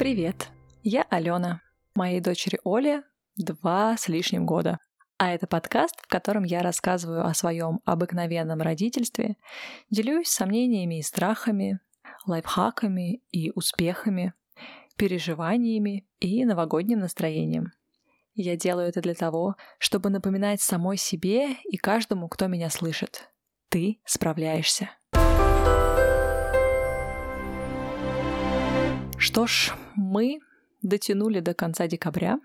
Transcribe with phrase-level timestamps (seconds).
[0.00, 0.48] Привет,
[0.82, 1.60] я Алена.
[1.94, 3.02] Моей дочери Оле
[3.36, 4.78] два с лишним года.
[5.18, 9.36] А это подкаст, в котором я рассказываю о своем обыкновенном родительстве,
[9.90, 11.80] делюсь сомнениями и страхами,
[12.26, 14.32] лайфхаками и успехами,
[14.96, 17.72] переживаниями и новогодним настроением.
[18.32, 23.30] Я делаю это для того, чтобы напоминать самой себе и каждому, кто меня слышит.
[23.68, 24.88] Ты справляешься.
[29.20, 30.40] Что ж, мы
[30.80, 32.40] дотянули до конца декабря,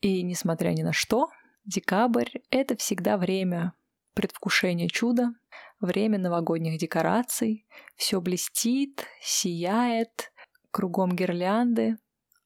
[0.00, 1.28] и несмотря ни на что,
[1.66, 3.74] декабрь— это всегда время
[4.14, 5.34] предвкушения чуда,
[5.78, 7.66] время новогодних декораций,
[7.96, 10.32] все блестит, сияет,
[10.70, 11.98] кругом гирлянды.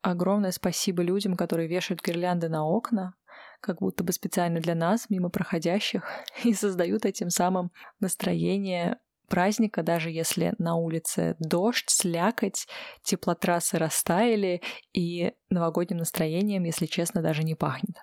[0.03, 3.15] Огромное спасибо людям, которые вешают гирлянды на окна,
[3.61, 6.03] как будто бы специально для нас, мимо проходящих,
[6.45, 8.99] и создают этим самым настроение
[9.31, 12.67] праздника, даже если на улице дождь, слякоть,
[13.03, 14.61] теплотрассы растаяли,
[14.93, 17.97] и новогодним настроением, если честно, даже не пахнет.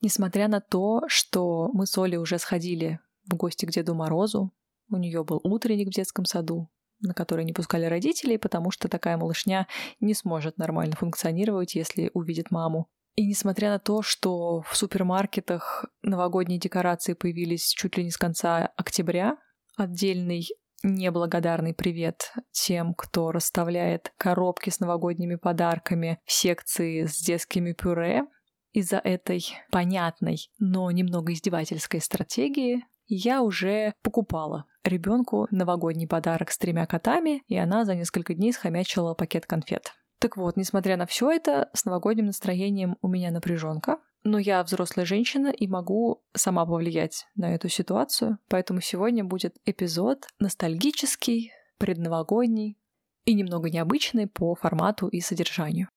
[0.00, 2.98] Несмотря на то, что мы с Олей уже сходили
[3.30, 4.52] в гости к Деду Морозу,
[4.90, 6.68] у нее был утренник в детском саду,
[7.00, 9.66] на который не пускали родителей, потому что такая малышня
[10.00, 12.88] не сможет нормально функционировать, если увидит маму.
[13.14, 18.72] И несмотря на то, что в супермаркетах новогодние декорации появились чуть ли не с конца
[18.76, 19.38] октября,
[19.76, 20.46] отдельный
[20.82, 28.24] неблагодарный привет тем, кто расставляет коробки с новогодними подарками в секции с детскими пюре.
[28.72, 36.84] Из-за этой понятной, но немного издевательской стратегии я уже покупала ребенку новогодний подарок с тремя
[36.86, 39.92] котами, и она за несколько дней схомячила пакет конфет.
[40.18, 45.04] Так вот, несмотря на все это, с новогодним настроением у меня напряженка, но я взрослая
[45.04, 52.78] женщина и могу сама повлиять на эту ситуацию, поэтому сегодня будет эпизод ностальгический, предновогодний
[53.26, 55.88] и немного необычный по формату и содержанию.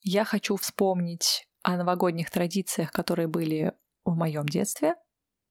[0.00, 3.72] Я хочу вспомнить о новогодних традициях, которые были
[4.04, 4.94] в моем детстве,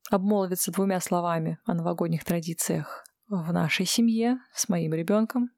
[0.09, 5.51] обмолвиться двумя словами о новогодних традициях в нашей семье с моим ребенком.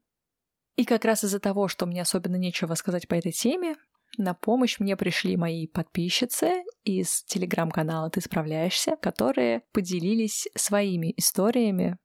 [0.76, 3.76] И как раз из-за того, что мне особенно нечего сказать по этой теме,
[4.18, 11.98] на помощь мне пришли мои подписчицы из телеграм-канала «Ты справляешься», которые поделились своими историями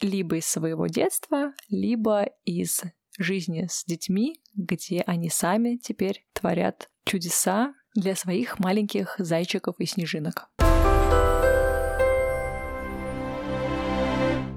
[0.00, 2.82] либо из своего детства, либо из
[3.18, 10.50] жизни с детьми, где они сами теперь творят чудеса для своих маленьких зайчиков и снежинок.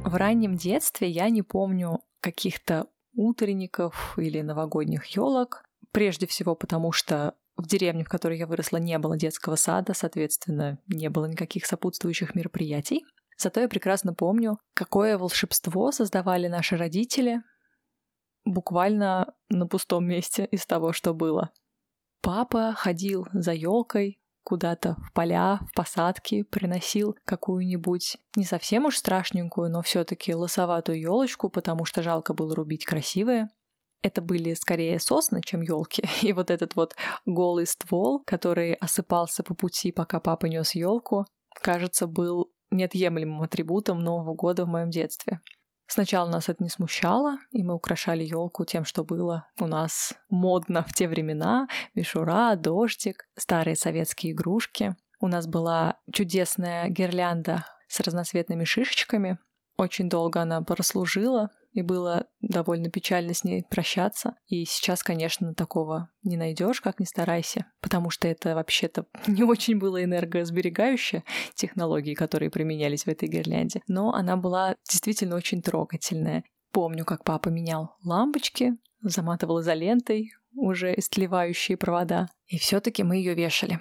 [0.03, 7.35] В раннем детстве я не помню каких-то утренников или новогодних елок, Прежде всего потому, что
[7.57, 12.35] в деревне, в которой я выросла, не было детского сада, соответственно, не было никаких сопутствующих
[12.35, 13.03] мероприятий.
[13.37, 17.41] Зато я прекрасно помню, какое волшебство создавали наши родители
[18.45, 21.51] буквально на пустом месте из того, что было.
[22.21, 29.69] Папа ходил за елкой куда-то в поля, в посадки, приносил какую-нибудь не совсем уж страшненькую,
[29.69, 33.49] но все-таки лосоватую елочку, потому что жалко было рубить красивые
[34.01, 36.03] это были скорее сосны, чем елки.
[36.21, 36.95] И вот этот вот
[37.25, 41.25] голый ствол, который осыпался по пути, пока папа нес елку,
[41.61, 45.41] кажется, был неотъемлемым атрибутом Нового года в моем детстве.
[45.87, 50.83] Сначала нас это не смущало, и мы украшали елку тем, что было у нас модно
[50.87, 51.67] в те времена.
[51.95, 54.95] Мишура, дождик, старые советские игрушки.
[55.19, 59.39] У нас была чудесная гирлянда с разноцветными шишечками.
[59.77, 64.35] Очень долго она прослужила, и было довольно печально с ней прощаться.
[64.47, 69.77] И сейчас, конечно, такого не найдешь, как ни старайся, потому что это вообще-то не очень
[69.77, 76.43] было энергосберегающая технологии, которые применялись в этой гирлянде, но она была действительно очень трогательная.
[76.71, 83.79] Помню, как папа менял лампочки, заматывал изолентой уже истлевающие провода, и все-таки мы ее вешали.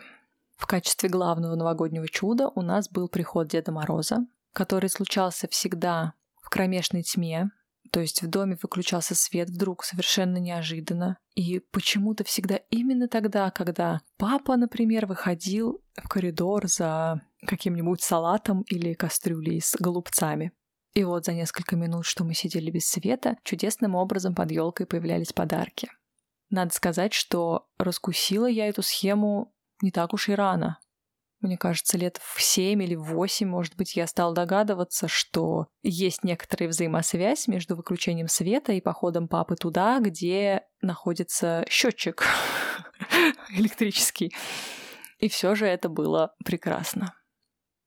[0.56, 6.50] В качестве главного новогоднего чуда у нас был приход Деда Мороза, который случался всегда в
[6.50, 7.50] кромешной тьме,
[7.90, 11.18] то есть в доме выключался свет вдруг совершенно неожиданно.
[11.34, 18.94] И почему-то всегда именно тогда, когда папа, например, выходил в коридор за каким-нибудь салатом или
[18.94, 20.52] кастрюлей с голубцами.
[20.94, 25.32] И вот за несколько минут, что мы сидели без света, чудесным образом под елкой появлялись
[25.32, 25.88] подарки.
[26.50, 30.80] Надо сказать, что раскусила я эту схему не так уж и рано.
[31.40, 36.68] Мне кажется, лет в семь или восемь, может быть, я стал догадываться, что есть некоторая
[36.68, 42.24] взаимосвязь между выключением света и походом папы туда, где находится счетчик
[43.50, 44.34] электрический.
[45.18, 47.14] И все же это было прекрасно.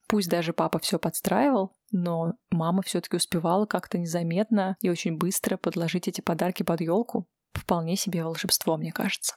[0.08, 6.08] Пусть даже папа все подстраивал, но мама все-таки успевала как-то незаметно и очень быстро подложить
[6.08, 7.28] эти подарки под елку.
[7.54, 9.36] Вполне себе волшебство, мне кажется.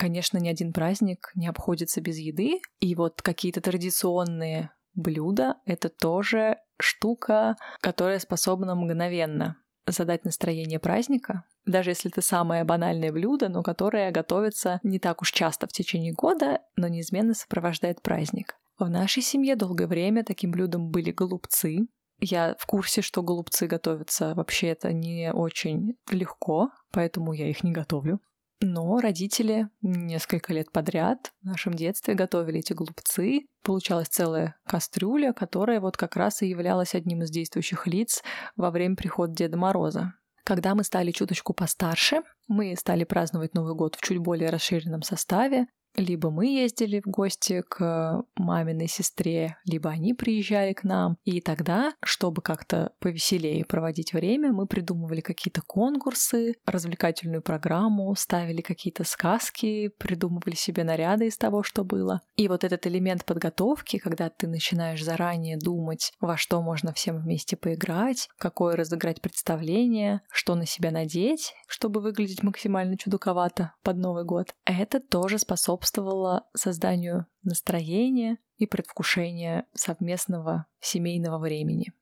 [0.00, 6.56] Конечно, ни один праздник не обходится без еды, и вот какие-то традиционные блюда— это тоже
[6.80, 14.10] штука, которая способна мгновенно задать настроение праздника, даже если это самое банальное блюдо, но которое
[14.10, 18.56] готовится не так уж часто в течение года, но неизменно сопровождает праздник.
[18.78, 21.80] В нашей семье долгое время таким блюдом были голубцы.
[22.20, 27.72] Я в курсе, что голубцы готовятся вообще это не очень легко, поэтому я их не
[27.72, 28.18] готовлю.
[28.62, 33.46] Но родители несколько лет подряд в нашем детстве готовили эти голубцы.
[33.62, 38.22] Получалась целая кастрюля, которая вот как раз и являлась одним из действующих лиц
[38.56, 40.12] во время прихода Деда Мороза.
[40.44, 45.66] Когда мы стали чуточку постарше, мы стали праздновать Новый год в чуть более расширенном составе,
[45.96, 51.16] либо мы ездили в гости к маминой сестре, либо они приезжали к нам.
[51.24, 59.04] И тогда, чтобы как-то повеселее проводить время, мы придумывали какие-то конкурсы, развлекательную программу, ставили какие-то
[59.04, 62.20] сказки, придумывали себе наряды из того, что было.
[62.36, 67.56] И вот этот элемент подготовки, когда ты начинаешь заранее думать, во что можно всем вместе
[67.56, 74.54] поиграть, какое разыграть представление, что на себя надеть, чтобы выглядеть максимально чудаковато под Новый год,
[74.64, 81.92] это тоже способствует способствовало созданию настроения и предвкушения совместного семейного времени.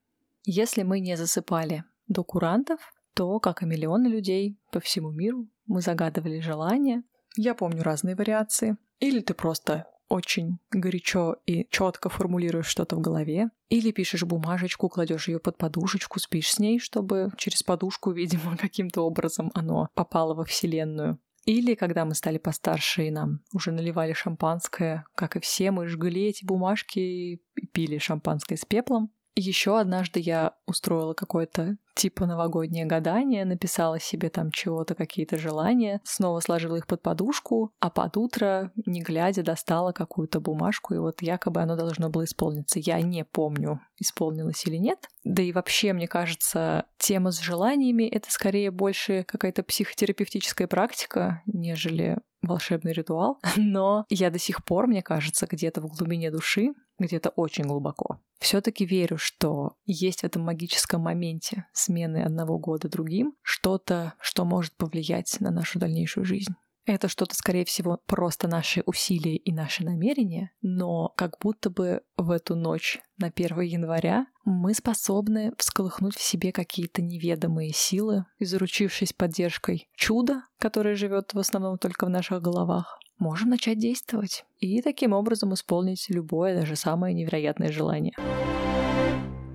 [0.44, 2.80] Если мы не засыпали до курантов,
[3.14, 7.04] то, как и миллионы людей по всему миру, мы загадывали желания.
[7.36, 8.76] Я помню разные вариации.
[8.98, 15.28] Или ты просто очень горячо и четко формулируешь что-то в голове, или пишешь бумажечку, кладешь
[15.28, 20.44] ее под подушечку, спишь с ней, чтобы через подушку, видимо, каким-то образом оно попало во
[20.44, 21.19] Вселенную.
[21.48, 26.26] Или когда мы стали постарше и нам уже наливали шампанское, как и все, мы жгли
[26.26, 27.42] эти бумажки и
[27.72, 29.10] пили шампанское с пеплом.
[29.40, 36.40] Еще однажды я устроила какое-то типа новогоднее гадание, написала себе там чего-то, какие-то желания, снова
[36.40, 41.61] сложила их под подушку, а под утро, не глядя, достала какую-то бумажку, и вот якобы
[41.61, 42.81] оно должно было исполниться.
[42.81, 45.08] Я не помню, исполнилось или нет.
[45.23, 52.19] Да и вообще, мне кажется, тема с желаниями— это скорее больше какая-то психотерапевтическая практика, нежели
[52.43, 53.38] волшебный ритуал.
[53.56, 58.20] Но я до сих пор, мне кажется, где-то в глубине души где-то очень глубоко.
[58.38, 64.76] Все-таки верю, что есть в этом магическом моменте смены одного года другим что-то, что может
[64.76, 66.54] повлиять на нашу дальнейшую жизнь.
[66.88, 72.30] Это что-то, скорее всего, просто наши усилия и наши намерения, но как будто бы в
[72.30, 79.90] эту ночь на 1 января мы способны всколыхнуть в себе какие-то неведомые силы, изручившись поддержкой
[79.94, 85.54] чуда, которое живет в основном только в наших головах, можем начать действовать и таким образом
[85.54, 88.14] исполнить любое, даже самое невероятное желание.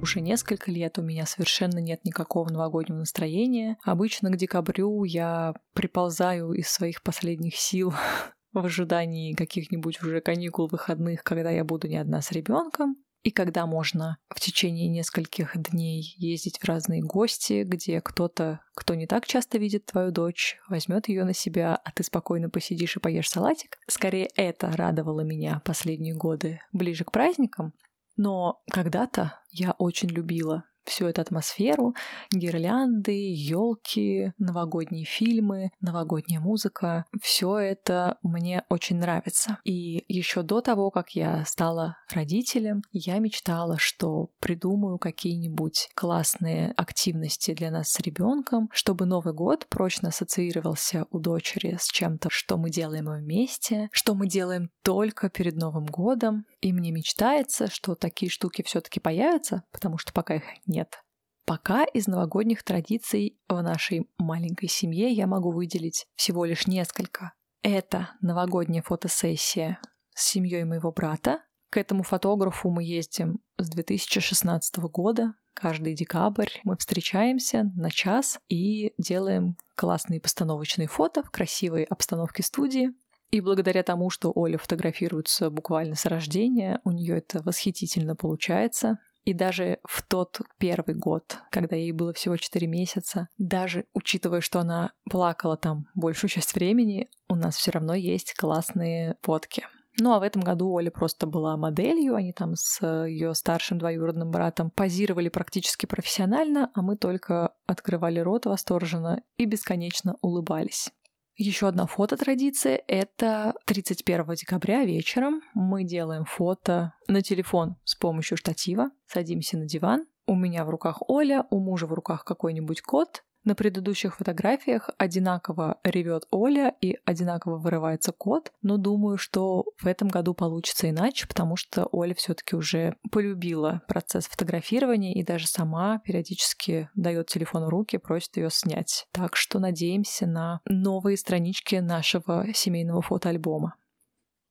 [0.01, 3.77] Уже несколько лет у меня совершенно нет никакого новогоднего настроения.
[3.83, 7.94] Обычно к декабрю я приползаю из своих последних сил
[8.54, 13.66] в ожидании каких-нибудь уже каникул выходных, когда я буду не одна с ребенком и когда
[13.66, 19.58] можно в течение нескольких дней ездить в разные гости, где кто-то, кто не так часто
[19.58, 23.78] видит твою дочь, возьмет ее на себя, а ты спокойно посидишь и поешь салатик.
[23.88, 27.74] Скорее, это радовало меня последние годы ближе к праздникам.
[28.18, 31.96] Но когда-то я очень любила всю эту атмосферу,
[32.32, 37.06] гирлянды, елки, новогодние фильмы, новогодняя музыка.
[37.22, 39.60] Все это мне очень нравится.
[39.63, 47.54] И еще до того, как я стала родителем, я мечтала, что придумаю какие-нибудь классные активности
[47.54, 52.70] для нас с ребенком, чтобы Новый год прочно ассоциировался у дочери с чем-то, что мы
[52.70, 56.46] делаем вместе, что мы делаем только перед Новым годом.
[56.62, 61.03] И мне мечтается, что такие штуки все-таки появятся, потому что пока их нет.
[61.46, 67.34] Пока из новогодних традиций в нашей маленькой семье я могу выделить всего лишь несколько.
[67.62, 69.80] Это новогодняя фотосессия
[70.15, 71.42] с семьей моего брата.
[71.70, 75.34] К этому фотографу мы ездим с 2016 года.
[75.53, 82.92] Каждый декабрь мы встречаемся на час и делаем классные постановочные фото в красивой обстановке студии.
[83.32, 89.00] И благодаря тому, что Оля фотографируется буквально с рождения, у нее это восхитительно получается.
[89.24, 94.60] И даже в тот первый год, когда ей было всего 4 месяца, даже учитывая, что
[94.60, 99.65] она плакала там большую часть времени, у нас все равно есть классные фотки.
[100.00, 104.32] Ну а в этом году Оля просто была моделью, они там с ее старшим двоюродным
[104.32, 110.92] братом позировали практически профессионально, а мы только открывали рот восторженно и бесконечно улыбались.
[111.36, 118.92] Еще одна фототрадиция— это 31 декабря вечером мы делаем фото на телефон с помощью штатива,
[119.08, 123.56] садимся на диван, у меня в руках Оля, у мужа в руках какой-нибудь кот, На
[123.56, 130.34] предыдущих фотографиях одинаково ревет Оля и одинаково вырывается кот, но думаю, что в этом году
[130.34, 137.28] получится иначе, потому что Оля все-таки уже полюбила процесс фотографирования и даже сама периодически дает
[137.28, 139.08] телефон в руки, просит ее снять.
[139.12, 143.76] Так что надеемся на новые странички нашего семейного фотоальбома.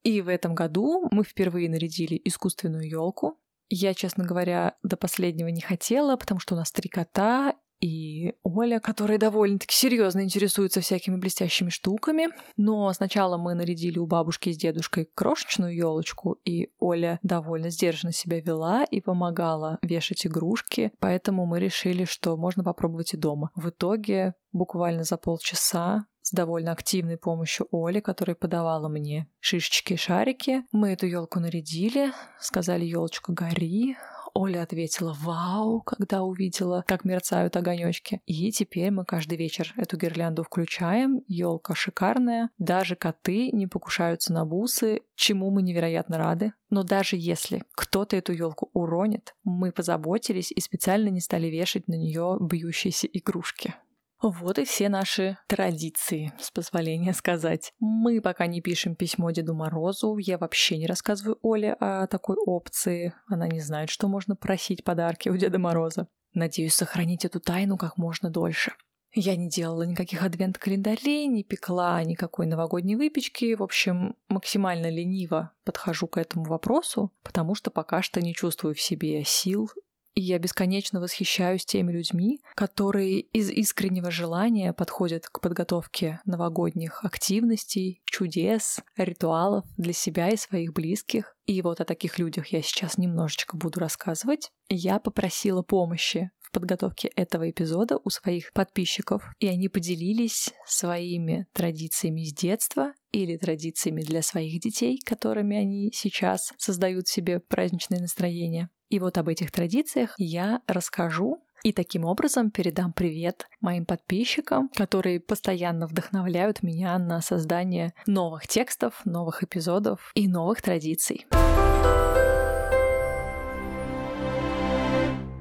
[0.03, 3.39] И в этом году мы впервые нарядили искусственную елку.
[3.69, 8.79] Я, честно говоря, до последнего не хотела, потому что у нас три кота, и Оля,
[8.79, 12.29] которая довольно-таки серьезно интересуется всякими блестящими штуками.
[12.57, 18.41] Но сначала мы нарядили у бабушки с дедушкой крошечную елочку, и Оля довольно сдержанно себя
[18.41, 23.51] вела и помогала вешать игрушки, поэтому мы решили, что можно попробовать и дома.
[23.57, 29.97] В итоге буквально за полчаса с довольно активной помощью Оли, которая подавала мне шишечки и
[29.97, 30.63] шарики.
[30.71, 33.97] Мы эту елку нарядили, сказали елочка гори,
[34.35, 38.21] Оля ответила «Вау!», когда увидела, как мерцают огонечки.
[38.27, 41.21] И теперь мы каждый вечер эту гирлянду включаем.
[41.29, 42.51] Елка шикарная.
[42.59, 46.53] Даже коты не покушаются на бусы, чему мы невероятно рады.
[46.71, 51.95] Но даже если кто-то эту елку уронит, мы позаботились и специально не стали вешать на
[51.95, 53.75] нее бьющиеся игрушки.
[54.23, 57.73] Вот и все наши традиции, с позволения сказать.
[57.81, 63.15] Мы пока не пишем письмо Деду Морозу, я вообще не рассказываю Оле о такой опции.
[63.27, 66.07] Она не знает, что можно просить подарки у Деда Мороза.
[66.35, 68.73] Надеюсь сохранить эту тайну как можно дольше.
[69.13, 73.55] Я не делала никаких адвент-календарей, не пекла никакой новогодней выпечки.
[73.55, 78.81] В общем, максимально лениво подхожу к этому вопросу, потому что пока что не чувствую в
[78.81, 79.69] себе сил
[80.15, 88.03] и я бесконечно восхищаюсь теми людьми, которые из искреннего желания подходят к подготовке новогодних активностей,
[88.05, 91.35] чудес, ритуалов для себя и своих близких.
[91.47, 94.51] И вот о таких людях я сейчас немножечко буду рассказывать.
[94.69, 102.25] Я попросила помощи в подготовке этого эпизода у своих подписчиков, и они поделились своими традициями
[102.25, 108.69] с детства или традициями для своих детей, которыми они сейчас создают себе праздничное настроение.
[108.93, 115.19] И вот об этих традициях я расскажу и таким образом передам привет моим подписчикам, которые
[115.19, 121.25] постоянно вдохновляют меня на создание новых текстов, новых эпизодов и новых традиций.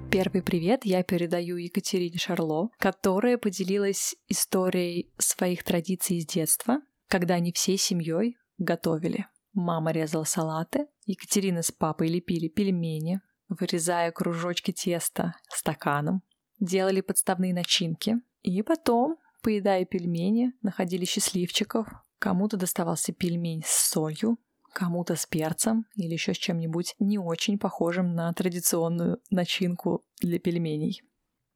[0.09, 6.77] Первый привет я передаю Екатерине Шарло, которая поделилась историей своих традиций из детства,
[7.09, 9.25] когда они всей семьей готовили.
[9.53, 13.19] Мама резала салаты, Екатерина с папой лепили пельмени,
[13.59, 16.21] вырезая кружочки теста стаканом,
[16.59, 21.87] делали подставные начинки и потом, поедая пельмени, находили счастливчиков.
[22.19, 24.37] Кому-то доставался пельмень с солью,
[24.73, 31.01] кому-то с перцем или еще с чем-нибудь не очень похожим на традиционную начинку для пельменей.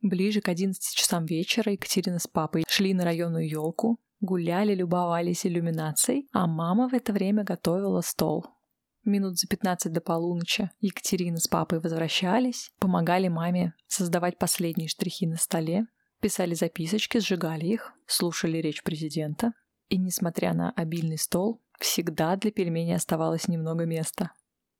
[0.01, 6.27] Ближе к 11 часам вечера Екатерина с папой шли на районную елку, гуляли, любовались иллюминацией,
[6.31, 8.45] а мама в это время готовила стол.
[9.05, 15.37] Минут за 15 до полуночи Екатерина с папой возвращались, помогали маме создавать последние штрихи на
[15.37, 15.85] столе,
[16.21, 19.53] писали записочки, сжигали их, слушали речь президента.
[19.89, 24.31] И, несмотря на обильный стол, всегда для пельменей оставалось немного места.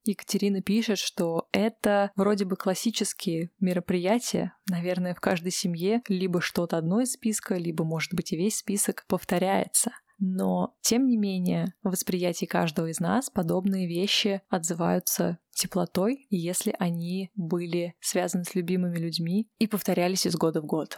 [0.05, 4.53] Екатерина пишет, что это вроде бы классические мероприятия.
[4.69, 9.05] Наверное, в каждой семье либо что-то одно из списка, либо, может быть, и весь список
[9.07, 9.91] повторяется.
[10.17, 17.31] Но, тем не менее, в восприятии каждого из нас подобные вещи отзываются теплотой, если они
[17.35, 20.97] были связаны с любимыми людьми и повторялись из года в год.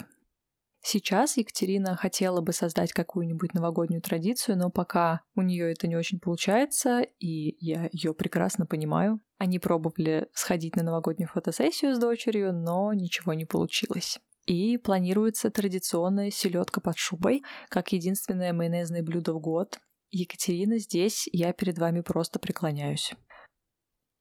[0.81, 6.19] Сейчас Екатерина хотела бы создать какую-нибудь новогоднюю традицию, но пока у нее это не очень
[6.19, 9.19] получается, и я ее прекрасно понимаю.
[9.37, 14.19] Они пробовали сходить на новогоднюю фотосессию с дочерью, но ничего не получилось.
[14.47, 19.77] И планируется традиционная селедка под шубой, как единственное майонезное блюдо в год.
[20.09, 23.13] Екатерина, здесь я перед вами просто преклоняюсь.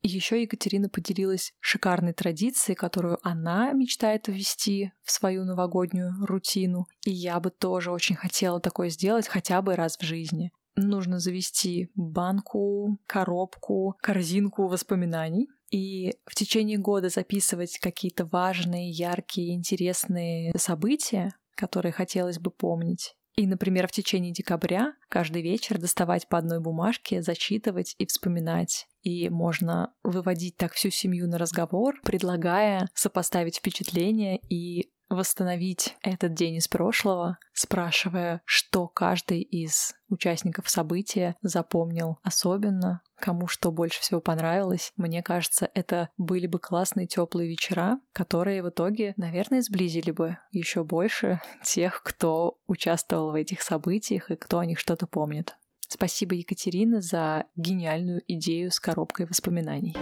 [0.02, 6.86] Еще Екатерина поделилась шикарной традицией, которую она мечтает ввести в свою новогоднюю рутину.
[7.04, 10.50] И я бы тоже очень хотела такое сделать хотя бы раз в жизни.
[10.74, 20.52] Нужно завести банку, коробку, корзинку воспоминаний и в течение года записывать какие-то важные, яркие, интересные
[20.56, 23.14] события, которые хотелось бы помнить.
[23.36, 28.86] И, например, в течение декабря каждый вечер доставать по одной бумажке, зачитывать и вспоминать.
[29.02, 36.56] И можно выводить так всю семью на разговор, предлагая сопоставить впечатления и восстановить этот день
[36.56, 44.92] из прошлого, спрашивая, что каждый из участников события запомнил особенно, кому что больше всего понравилось.
[44.96, 50.84] Мне кажется, это были бы классные теплые вечера, которые в итоге, наверное, сблизили бы еще
[50.84, 55.56] больше тех, кто участвовал в этих событиях и кто о них что-то помнит.
[55.88, 59.94] Спасибо, Екатерина, за гениальную идею с коробкой воспоминаний.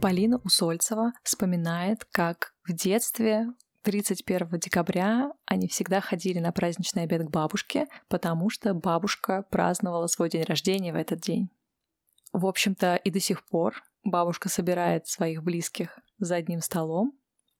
[0.00, 3.48] Полина Усольцева вспоминает, как в детстве
[3.82, 10.30] 31 декабря они всегда ходили на праздничный обед к бабушке, потому что бабушка праздновала свой
[10.30, 11.50] день рождения в этот день.
[12.32, 17.12] В общем-то, и до сих пор бабушка собирает своих близких за одним столом.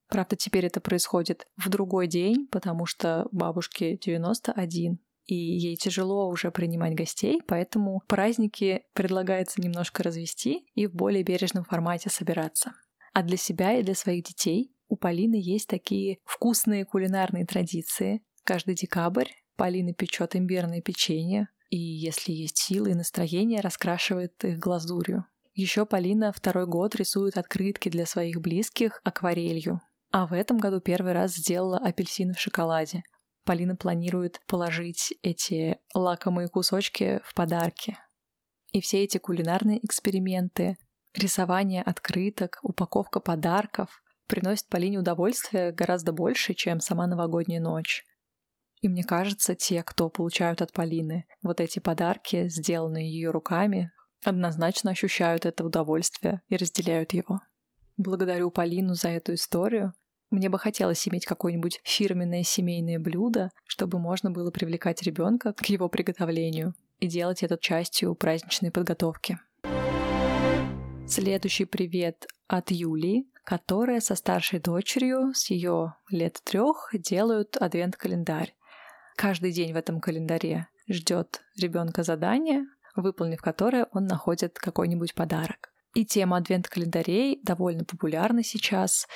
[0.09, 4.99] Правда, теперь это происходит в другой день, потому что бабушке 91,
[5.31, 11.65] и ей тяжело уже принимать гостей, поэтому праздники предлагается немножко развести и в более бережном
[11.65, 12.73] формате собираться.
[13.13, 18.23] А для себя и для своих детей у Полины есть такие вкусные кулинарные традиции.
[18.43, 25.27] Каждый декабрь Полина печет имбирное печенье, и если есть силы и настроение, раскрашивает их глазурью.
[25.55, 29.81] Еще Полина второй год рисует открытки для своих близких акварелью.
[30.11, 33.05] А в этом году первый раз сделала апельсины в шоколаде.
[33.51, 37.99] Полина планирует положить эти лакомые кусочки в подарки.
[38.71, 40.77] И все эти кулинарные эксперименты,
[41.15, 48.05] рисование открыток, упаковка подарков приносит Полине удовольствие гораздо больше, чем сама новогодняя ночь.
[48.83, 53.91] И мне кажется, те, кто получают от Полины вот эти подарки, сделанные ее руками,
[54.23, 57.41] однозначно ощущают это удовольствие и разделяют его.
[57.97, 59.93] Благодарю Полину за эту историю.
[60.31, 65.89] Мне бы хотелось иметь какое-нибудь фирменное семейное блюдо, чтобы можно было привлекать ребенка к его
[65.89, 69.41] приготовлению и делать это частью праздничной подготовки.
[71.09, 78.55] Следующий привет от Юлии, которая со старшей дочерью с ее лет трех делают адвент-календарь.
[79.17, 85.73] Каждый день в этом календаре ждет ребенка задание, выполнив которое он находит какой-нибудь подарок.
[85.95, 89.09] И тема адвент-календарей довольно популярна сейчас.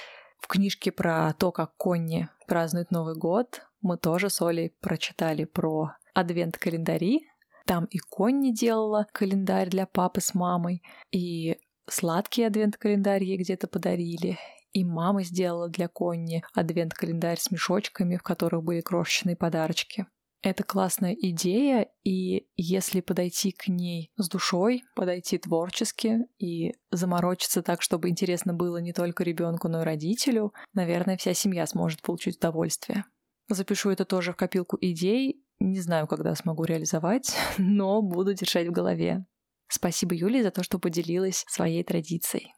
[0.45, 5.93] В книжке про то, как Конни празднует Новый год, мы тоже с Олей прочитали про
[6.13, 7.27] адвент-календари.
[7.65, 11.57] Там и Конни делала календарь для папы с мамой, и
[11.89, 14.39] сладкий адвент-календарь ей где-то подарили.
[14.73, 20.07] И мама сделала для Конни адвент-календарь с мешочками, в которых были крошечные подарочки.
[20.45, 27.81] Это классная идея, и если подойти к ней с душой, подойти творчески и заморочиться так,
[27.81, 33.07] чтобы интересно было не только ребенку, но и родителю, наверное, вся семья сможет получить удовольствие.
[33.49, 35.43] Запишу это тоже в копилку идей.
[35.61, 39.25] Не знаю, когда смогу реализовать, но буду держать в голове.
[39.69, 42.53] Спасибо Юлии за то, что поделилась своей традицией.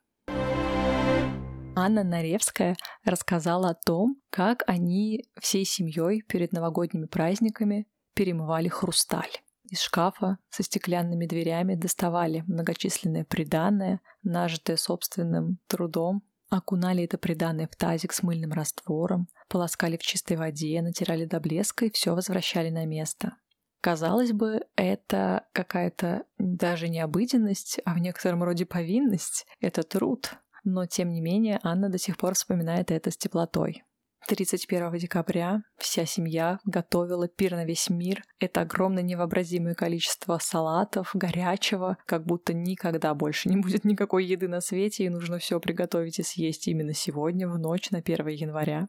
[1.79, 9.31] Анна Наревская рассказала о том, как они всей семьей перед новогодними праздниками перемывали хрусталь.
[9.69, 17.77] Из шкафа со стеклянными дверями доставали многочисленные приданное, нажитое собственным трудом, окунали это приданное в
[17.77, 22.87] тазик с мыльным раствором, полоскали в чистой воде, натирали до блеска и все возвращали на
[22.87, 23.37] место.
[23.83, 29.47] Казалось бы, это какая-то даже не обыденность, а в некотором роде повинность.
[29.61, 30.39] Это труд.
[30.67, 33.85] Но, тем не менее, Анна до сих пор вспоминает это с теплотой.
[34.27, 38.25] 31 декабря вся семья готовила пир на весь мир.
[38.41, 44.61] Это огромное невообразимое количество салатов, горячего, как будто никогда больше не будет никакой еды на
[44.61, 48.89] свете, и нужно все приготовить и съесть именно сегодня, в ночь на 1 января.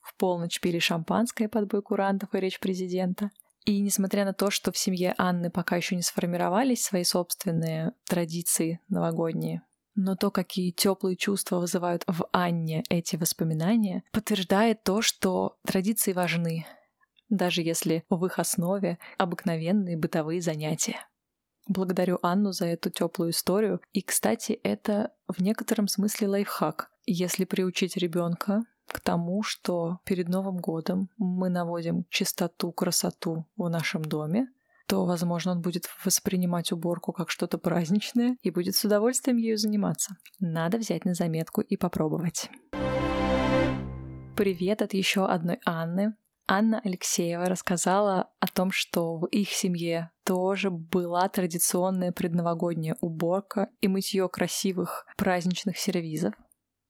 [0.00, 3.30] В полночь пили шампанское под бой курантов и речь президента–
[3.64, 8.80] и несмотря на то, что в семье Анны пока еще не сформировались свои собственные традиции
[8.90, 9.62] новогодние,
[9.94, 16.66] но то, какие теплые чувства вызывают в Анне эти воспоминания, подтверждает то, что традиции важны,
[17.28, 21.06] даже если в их основе обыкновенные бытовые занятия.
[21.66, 23.80] Благодарю Анну за эту теплую историю.
[23.92, 26.90] И, кстати, это в некотором смысле лайфхак.
[27.06, 34.04] Если приучить ребенка к тому, что перед Новым годом мы наводим чистоту, красоту в нашем
[34.04, 34.48] доме,
[34.86, 40.16] то, возможно, он будет воспринимать уборку как что-то праздничное и будет с удовольствием ею заниматься.
[40.40, 42.50] Надо взять на заметку и попробовать.
[44.36, 46.14] Привет от еще одной Анны.
[46.46, 53.88] Анна Алексеева рассказала о том, что в их семье тоже была традиционная предновогодняя уборка и
[53.88, 56.34] мытье красивых праздничных сервизов.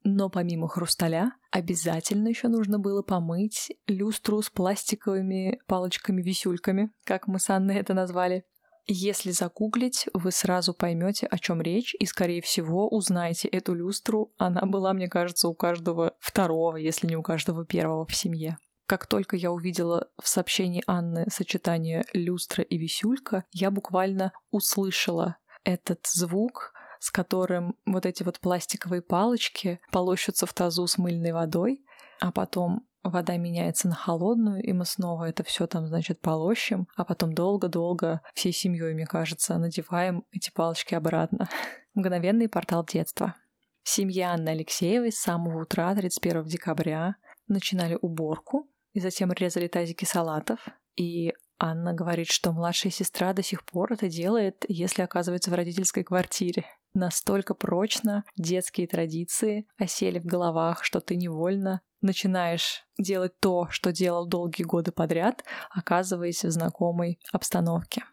[0.04, 7.48] Но помимо хрусталя, обязательно еще нужно было помыть люстру с пластиковыми палочками-висюльками, как мы с
[7.48, 8.44] Анной это назвали.
[8.86, 14.34] Если загуглить, вы сразу поймете, о чем речь, и, скорее всего, узнаете эту люстру.
[14.36, 18.58] Она была, мне кажется, у каждого второго, если не у каждого первого в семье.
[18.86, 26.00] Как только я увидела в сообщении Анны сочетание люстра и висюлька, я буквально услышала этот
[26.06, 26.73] звук,
[27.04, 31.84] с которым вот эти вот пластиковые палочки полощутся в тазу с мыльной водой,
[32.18, 37.04] а потом вода меняется на холодную, и мы снова это все там, значит, полощем, а
[37.04, 41.50] потом долго-долго всей семьей, мне кажется, надеваем эти палочки обратно.
[41.94, 43.34] Мгновенный портал детства.
[43.82, 47.16] Семья Анны Алексеевой с самого утра 31 декабря
[47.48, 50.66] начинали уборку и затем резали тазики салатов.
[50.96, 56.02] И Анна говорит, что младшая сестра до сих пор это делает, если оказывается в родительской
[56.02, 56.64] квартире.
[56.94, 64.26] Настолько прочно детские традиции осели в головах, что ты невольно начинаешь делать то, что делал
[64.26, 68.04] долгие годы подряд, оказываясь в знакомой обстановке.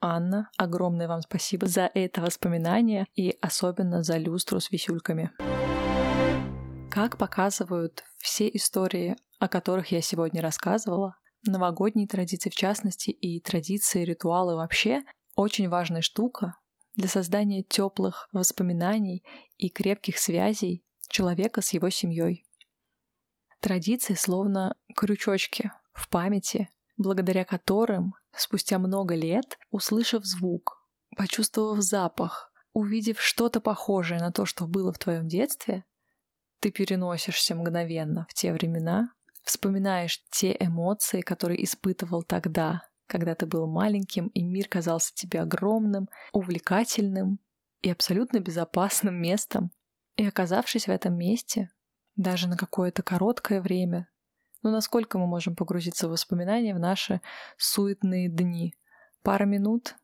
[0.00, 5.30] Анна, огромное вам спасибо за это воспоминание и особенно за люстру с висюльками.
[6.90, 14.04] Как показывают все истории, о которых я сегодня рассказывала, новогодние традиции в частности и традиции,
[14.04, 15.02] ритуалы вообще
[15.34, 16.58] очень важная штука
[16.94, 19.22] для создания теплых воспоминаний
[19.56, 22.44] и крепких связей человека с его семьей.
[23.60, 33.20] Традиции словно крючочки в памяти, благодаря которым спустя много лет, услышав звук, почувствовав запах, увидев
[33.20, 35.84] что-то похожее на то, что было в твоем детстве,
[36.60, 39.12] ты переносишься мгновенно в те времена,
[39.46, 46.08] вспоминаешь те эмоции, которые испытывал тогда, когда ты был маленьким, и мир казался тебе огромным,
[46.32, 47.38] увлекательным
[47.80, 49.70] и абсолютно безопасным местом.
[50.16, 51.70] И оказавшись в этом месте,
[52.16, 54.08] даже на какое-то короткое время.
[54.62, 57.20] Но насколько мы можем погрузиться в воспоминания в наши
[57.56, 58.74] суетные дни?
[59.22, 59.94] Пара минут?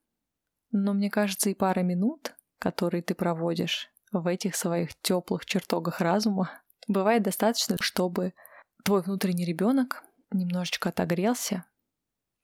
[0.70, 6.50] Но мне кажется, и пара минут, которые ты проводишь в этих своих теплых чертогах разума,
[6.86, 8.34] бывает достаточно, чтобы
[8.84, 11.64] твой внутренний ребенок немножечко отогрелся,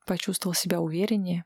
[0.06, 1.44] почувствовал себя увереннее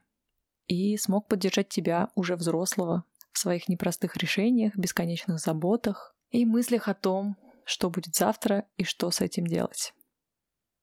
[0.67, 6.93] и смог поддержать тебя уже взрослого в своих непростых решениях, бесконечных заботах и мыслях о
[6.93, 9.93] том, что будет завтра и что с этим делать.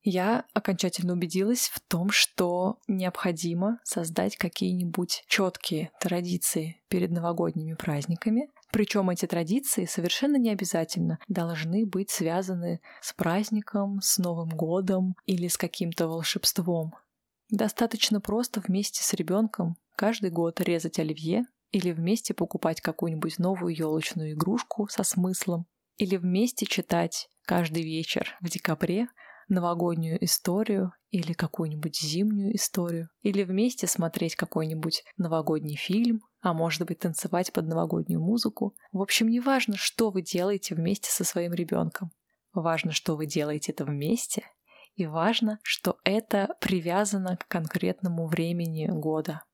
[0.03, 8.49] Я окончательно убедилась в том, что необходимо создать какие-нибудь четкие традиции перед новогодними праздниками.
[8.73, 15.49] Причем эти традиции совершенно не обязательно должны быть связаны с праздником, с Новым годом или
[15.49, 16.95] с каким-то волшебством.
[17.51, 24.33] Достаточно просто вместе с ребенком каждый год резать оливье или вместе покупать какую-нибудь новую елочную
[24.33, 29.09] игрушку со смыслом или вместе читать каждый вечер в декабре
[29.49, 36.99] новогоднюю историю или какую-нибудь зимнюю историю, или вместе смотреть какой-нибудь новогодний фильм, а может быть
[36.99, 38.75] танцевать под новогоднюю музыку.
[38.93, 42.11] В общем, не важно, что вы делаете вместе со своим ребенком.
[42.53, 44.45] Важно, что вы делаете это вместе,
[44.95, 49.45] и важно, что это привязано к конкретному времени года.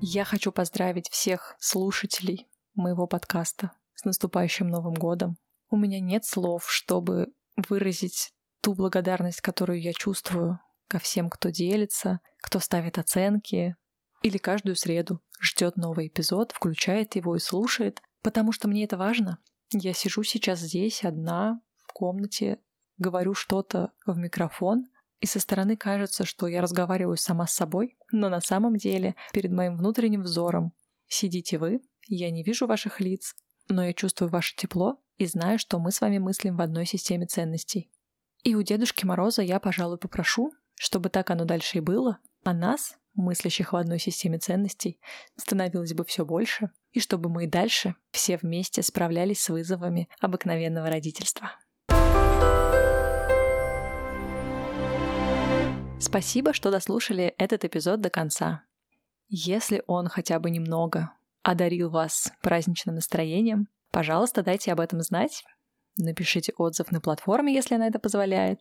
[0.00, 5.36] Я хочу поздравить всех слушателей моего подкаста с наступающим Новым годом.
[5.68, 7.28] У меня нет слов, чтобы
[7.68, 13.76] выразить ту благодарность, которую я чувствую ко всем, кто делится, кто ставит оценки
[14.22, 19.38] или каждую среду ждет новый эпизод, включает его и слушает, потому что мне это важно.
[19.72, 22.58] Я сижу сейчас здесь одна в комнате,
[22.98, 24.86] говорю что-то в микрофон,
[25.20, 29.52] и со стороны кажется, что я разговариваю сама с собой, но на самом деле перед
[29.52, 30.72] моим внутренним взором
[31.06, 33.34] сидите вы, я не вижу ваших лиц,
[33.68, 37.26] но я чувствую ваше тепло и знаю, что мы с вами мыслим в одной системе
[37.26, 37.90] ценностей.
[38.42, 42.96] И у Дедушки Мороза я, пожалуй, попрошу, чтобы так оно дальше и было, а нас,
[43.14, 45.00] мыслящих в одной системе ценностей,
[45.36, 50.88] становилось бы все больше, и чтобы мы и дальше все вместе справлялись с вызовами обыкновенного
[50.88, 51.52] родительства.
[56.00, 58.64] Спасибо, что дослушали этот эпизод до конца.
[59.28, 65.44] Если он хотя бы немного одарил вас праздничным настроением, пожалуйста, дайте об этом знать.
[65.96, 68.60] Напишите отзыв на платформе, если она это позволяет.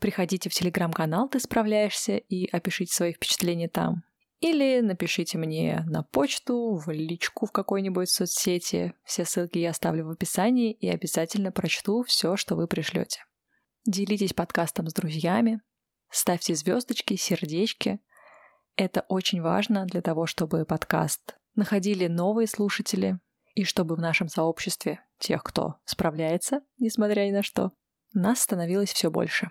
[0.00, 4.02] Приходите в телеграм-канал «Ты справляешься» и опишите свои впечатления там.
[4.40, 8.94] Или напишите мне на почту, в личку в какой-нибудь соцсети.
[9.04, 13.20] Все ссылки я оставлю в описании и обязательно прочту все, что вы пришлете.
[13.84, 15.60] Делитесь подкастом с друзьями,
[16.10, 18.00] ставьте звездочки, сердечки.
[18.76, 23.18] Это очень важно для того, чтобы подкаст находили новые слушатели,
[23.54, 27.72] и чтобы в нашем сообществе тех, кто справляется, несмотря ни на что,
[28.14, 29.50] нас становилось все больше.